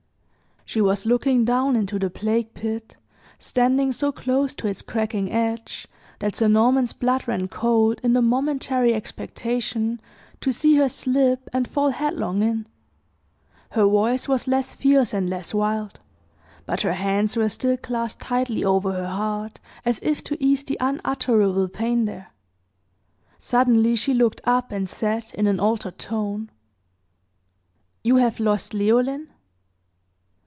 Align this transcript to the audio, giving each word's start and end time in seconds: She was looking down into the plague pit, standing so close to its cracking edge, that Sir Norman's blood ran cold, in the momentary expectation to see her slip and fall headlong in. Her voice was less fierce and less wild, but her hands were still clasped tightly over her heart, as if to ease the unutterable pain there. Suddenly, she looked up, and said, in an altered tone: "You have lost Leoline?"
She 0.63 0.79
was 0.79 1.05
looking 1.05 1.43
down 1.43 1.75
into 1.75 1.99
the 1.99 2.09
plague 2.09 2.53
pit, 2.53 2.95
standing 3.37 3.91
so 3.91 4.13
close 4.13 4.55
to 4.55 4.69
its 4.69 4.81
cracking 4.81 5.29
edge, 5.29 5.85
that 6.19 6.37
Sir 6.37 6.47
Norman's 6.47 6.93
blood 6.93 7.27
ran 7.27 7.49
cold, 7.49 7.99
in 8.03 8.13
the 8.13 8.21
momentary 8.21 8.93
expectation 8.93 9.99
to 10.39 10.53
see 10.53 10.77
her 10.77 10.87
slip 10.87 11.49
and 11.51 11.67
fall 11.67 11.89
headlong 11.89 12.41
in. 12.41 12.67
Her 13.71 13.83
voice 13.85 14.29
was 14.29 14.47
less 14.47 14.73
fierce 14.73 15.13
and 15.13 15.29
less 15.29 15.53
wild, 15.53 15.99
but 16.65 16.79
her 16.83 16.93
hands 16.93 17.35
were 17.35 17.49
still 17.49 17.75
clasped 17.75 18.21
tightly 18.21 18.63
over 18.63 18.93
her 18.93 19.09
heart, 19.09 19.59
as 19.83 19.99
if 20.01 20.23
to 20.23 20.41
ease 20.41 20.63
the 20.63 20.77
unutterable 20.79 21.67
pain 21.67 22.05
there. 22.05 22.29
Suddenly, 23.39 23.97
she 23.97 24.13
looked 24.13 24.39
up, 24.45 24.71
and 24.71 24.87
said, 24.87 25.31
in 25.33 25.47
an 25.47 25.59
altered 25.59 25.99
tone: 25.99 26.49
"You 28.05 28.17
have 28.17 28.39
lost 28.39 28.73
Leoline?" 28.73 29.27